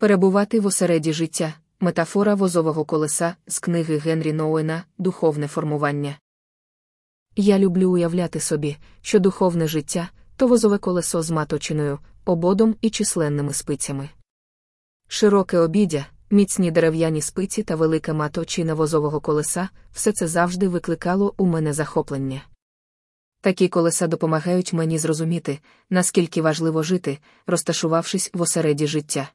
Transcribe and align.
Перебувати 0.00 0.60
в 0.60 0.66
осереді 0.66 1.12
життя 1.12 1.54
метафора 1.80 2.34
возового 2.34 2.84
колеса 2.84 3.36
з 3.46 3.58
книги 3.58 3.98
Генрі 3.98 4.32
Ноуена 4.32 4.84
Духовне 4.98 5.48
формування. 5.48 6.18
Я 7.36 7.58
люблю 7.58 7.92
уявляти 7.92 8.40
собі, 8.40 8.76
що 9.02 9.18
духовне 9.18 9.68
життя 9.68 10.08
то 10.36 10.46
возове 10.46 10.78
колесо 10.78 11.22
з 11.22 11.30
маточиною, 11.30 11.98
ободом 12.24 12.76
і 12.80 12.90
численними 12.90 13.52
спицями. 13.52 14.08
Широке 15.08 15.58
обіддя, 15.58 16.06
міцні 16.30 16.70
дерев'яні 16.70 17.22
спиці 17.22 17.62
та 17.62 17.76
велика 17.76 18.14
маточина 18.14 18.74
возового 18.74 19.20
колеса 19.20 19.68
все 19.92 20.12
це 20.12 20.28
завжди 20.28 20.68
викликало 20.68 21.34
у 21.36 21.46
мене 21.46 21.72
захоплення. 21.72 22.42
Такі 23.40 23.68
колеса 23.68 24.06
допомагають 24.06 24.72
мені 24.72 24.98
зрозуміти, 24.98 25.58
наскільки 25.90 26.42
важливо 26.42 26.82
жити, 26.82 27.18
розташувавшись 27.46 28.30
в 28.34 28.40
осереді 28.42 28.86
життя. 28.86 29.28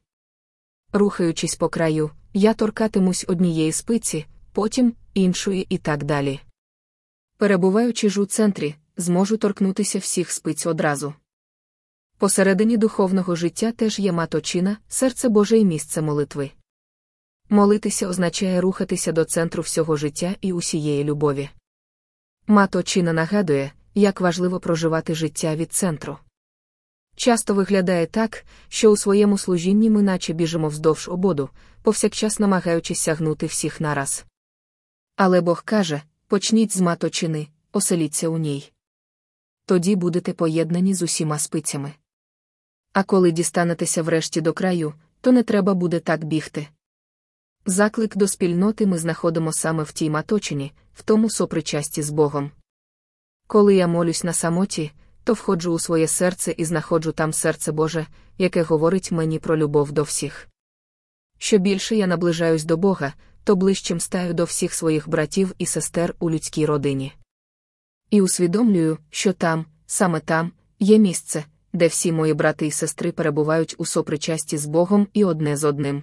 Рухаючись 0.96 1.56
по 1.56 1.68
краю, 1.68 2.10
я 2.34 2.54
торкатимусь 2.54 3.24
однієї 3.28 3.72
спиці, 3.72 4.26
потім 4.52 4.94
іншої 5.14 5.66
і 5.68 5.78
так 5.78 6.04
далі. 6.04 6.40
Перебуваючи 7.36 8.08
ж 8.10 8.20
у 8.20 8.26
центрі, 8.26 8.74
зможу 8.96 9.36
торкнутися 9.36 9.98
всіх 9.98 10.30
спиць 10.30 10.66
одразу. 10.66 11.14
Посередині 12.18 12.76
духовного 12.76 13.36
життя 13.36 13.72
теж 13.72 13.98
є 13.98 14.12
маточина, 14.12 14.76
серце 14.88 15.28
Боже 15.28 15.58
і 15.58 15.64
місце 15.64 16.02
молитви. 16.02 16.50
Молитися 17.48 18.08
означає 18.08 18.60
рухатися 18.60 19.12
до 19.12 19.24
центру 19.24 19.62
всього 19.62 19.96
життя 19.96 20.34
і 20.40 20.52
усієї 20.52 21.04
любові. 21.04 21.50
Маточина 22.46 23.12
нагадує, 23.12 23.72
як 23.94 24.20
важливо 24.20 24.60
проживати 24.60 25.14
життя 25.14 25.56
від 25.56 25.72
центру. 25.72 26.18
Часто 27.16 27.54
виглядає 27.54 28.06
так, 28.06 28.44
що 28.68 28.90
у 28.90 28.96
своєму 28.96 29.38
служінні 29.38 29.90
ми 29.90 30.02
наче 30.02 30.32
біжимо 30.32 30.68
вздовж 30.68 31.08
ободу, 31.08 31.50
повсякчас 31.82 32.38
намагаючись 32.38 33.00
сягнути 33.00 33.46
всіх 33.46 33.80
нараз. 33.80 34.24
Але 35.16 35.40
Бог 35.40 35.64
каже 35.64 36.02
почніть 36.26 36.76
з 36.76 36.80
маточини, 36.80 37.48
оселіться 37.72 38.28
у 38.28 38.38
ній. 38.38 38.72
Тоді 39.66 39.96
будете 39.96 40.32
поєднані 40.32 40.94
з 40.94 41.02
усіма 41.02 41.38
спицями. 41.38 41.92
А 42.92 43.02
коли 43.02 43.32
дістанетеся 43.32 44.02
врешті 44.02 44.40
до 44.40 44.52
краю, 44.52 44.94
то 45.20 45.32
не 45.32 45.42
треба 45.42 45.74
буде 45.74 46.00
так 46.00 46.24
бігти. 46.24 46.68
Заклик 47.66 48.16
до 48.16 48.28
спільноти 48.28 48.86
ми 48.86 48.98
знаходимо 48.98 49.52
саме 49.52 49.82
в 49.82 49.92
тій 49.92 50.10
маточині, 50.10 50.72
в 50.94 51.02
тому 51.02 51.30
сопричасті 51.30 52.02
з 52.02 52.10
Богом. 52.10 52.50
Коли 53.46 53.74
я 53.74 53.86
молюсь 53.86 54.24
на 54.24 54.32
самоті, 54.32 54.92
то 55.24 55.32
входжу 55.32 55.72
у 55.72 55.78
своє 55.78 56.08
серце 56.08 56.54
і 56.56 56.64
знаходжу 56.64 57.10
там 57.10 57.32
серце 57.32 57.72
Боже, 57.72 58.06
яке 58.38 58.62
говорить 58.62 59.12
мені 59.12 59.38
про 59.38 59.56
любов 59.56 59.92
до 59.92 60.02
всіх. 60.02 60.48
Що 61.38 61.58
більше 61.58 61.96
я 61.96 62.06
наближаюсь 62.06 62.64
до 62.64 62.76
Бога, 62.76 63.12
то 63.44 63.56
ближчим 63.56 64.00
стаю 64.00 64.34
до 64.34 64.44
всіх 64.44 64.74
своїх 64.74 65.08
братів 65.08 65.54
і 65.58 65.66
сестер 65.66 66.14
у 66.18 66.30
людській 66.30 66.66
родині. 66.66 67.12
І 68.10 68.22
усвідомлюю, 68.22 68.98
що 69.10 69.32
там, 69.32 69.66
саме 69.86 70.20
там, 70.20 70.52
є 70.78 70.98
місце, 70.98 71.44
де 71.72 71.86
всі 71.86 72.12
мої 72.12 72.34
брати 72.34 72.66
і 72.66 72.70
сестри 72.70 73.12
перебувають 73.12 73.74
у 73.78 73.86
сопричасті 73.86 74.58
з 74.58 74.66
Богом 74.66 75.08
і 75.12 75.24
одне 75.24 75.56
з 75.56 75.64
одним. 75.64 76.02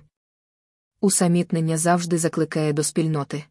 Усамітнення 1.02 1.78
завжди 1.78 2.17
закликає 2.17 2.73
до 2.73 2.83
спільноти. 2.83 3.44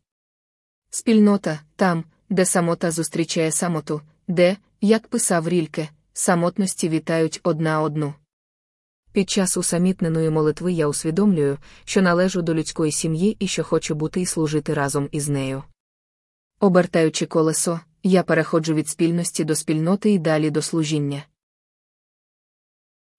Спільнота 0.91 1.61
там, 1.77 2.05
де 2.31 2.45
самота 2.45 2.91
зустрічає 2.91 3.53
самоту, 3.53 4.01
де, 4.31 4.57
як 4.81 5.09
писав 5.09 5.49
Рільке, 5.49 5.89
самотності 6.13 6.89
вітають 6.89 7.41
одна 7.43 7.83
одну. 7.83 8.15
Під 9.13 9.31
час 9.31 9.57
усамітненої 9.57 10.31
молитви 10.31 10.73
я 10.73 10.87
усвідомлюю, 10.87 11.59
що 11.85 12.03
належу 12.03 12.43
до 12.43 12.55
людської 12.55 12.93
сім'ї 12.93 13.37
і 13.39 13.47
що 13.47 13.65
хочу 13.65 13.95
бути 13.95 14.21
і 14.21 14.27
служити 14.27 14.75
разом 14.75 15.09
із 15.13 15.29
нею. 15.29 15.63
Обертаючи 16.61 17.27
колесо, 17.27 17.81
я 18.03 18.23
переходжу 18.23 18.75
від 18.75 18.89
спільності 18.89 19.45
до 19.45 19.55
спільноти 19.55 20.11
і 20.11 20.19
далі 20.19 20.51
до 20.51 20.63
служіння. 20.63 21.23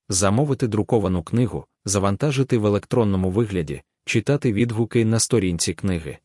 Замовити 0.09 0.67
друковану 0.67 1.23
книгу, 1.23 1.65
завантажити 1.85 2.57
в 2.57 2.65
електронному 2.65 3.31
вигляді, 3.31 3.81
читати 4.05 4.53
відгуки 4.53 5.05
на 5.05 5.19
сторінці 5.19 5.73
книги. 5.73 6.17